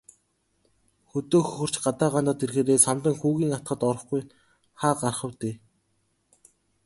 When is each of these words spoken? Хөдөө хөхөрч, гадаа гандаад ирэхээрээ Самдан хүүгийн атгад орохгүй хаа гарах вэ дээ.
Хөдөө 1.11 1.41
хөхөрч, 1.45 1.75
гадаа 1.85 2.09
гандаад 2.13 2.39
ирэхээрээ 2.45 2.79
Самдан 2.85 3.15
хүүгийн 3.17 3.55
атгад 3.57 3.81
орохгүй 3.89 4.21
хаа 4.79 4.93
гарах 5.01 5.21
вэ 5.27 5.35
дээ. 5.41 5.55